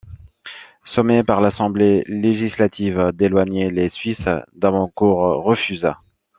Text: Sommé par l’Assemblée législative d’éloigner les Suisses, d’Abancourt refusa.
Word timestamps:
Sommé 0.95 1.21
par 1.23 1.41
l’Assemblée 1.41 2.03
législative 2.07 3.11
d’éloigner 3.13 3.69
les 3.69 3.91
Suisses, 3.91 4.17
d’Abancourt 4.53 5.43
refusa. 5.43 5.99